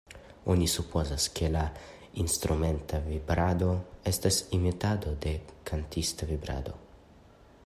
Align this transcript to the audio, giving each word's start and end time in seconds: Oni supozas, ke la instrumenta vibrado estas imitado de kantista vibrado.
Oni 0.51 0.67
supozas, 0.75 1.25
ke 1.39 1.49
la 1.55 1.65
instrumenta 2.23 3.03
vibrado 3.11 3.69
estas 4.15 4.43
imitado 4.61 5.17
de 5.27 5.39
kantista 5.73 6.35
vibrado. 6.35 6.79